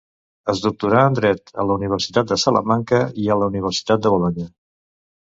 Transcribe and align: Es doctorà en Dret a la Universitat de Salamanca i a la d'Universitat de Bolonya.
Es 0.51 0.59
doctorà 0.61 1.01
en 1.09 1.17
Dret 1.19 1.53
a 1.63 1.65
la 1.71 1.75
Universitat 1.79 2.31
de 2.31 2.37
Salamanca 2.45 3.03
i 3.25 3.29
a 3.29 3.37
la 3.43 3.51
d'Universitat 3.53 4.03
de 4.07 4.13
Bolonya. 4.15 4.49